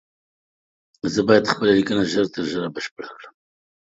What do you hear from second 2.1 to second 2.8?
ژر تر ژره